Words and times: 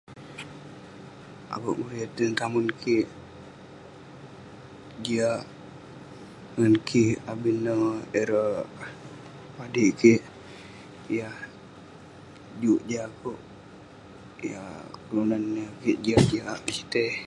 Akouk 1.53 1.77
meriyet 1.83 2.11
tinen 2.15 2.37
tamen 2.39 2.67
kik 2.81 3.05
jiak 5.05 5.41
ngan 6.57 6.75
kik 6.87 7.13
abin 7.31 7.57
neh 7.65 7.83
ireh 8.21 8.55
padik 9.55 9.91
kik 9.99 10.21
yah 11.17 11.37
juk 12.61 12.81
jin 12.87 13.03
akouk. 13.09 13.39
Yah 14.49 14.71
kelunan 15.05 15.43
yah 16.07 16.59
sitei. 16.75 17.11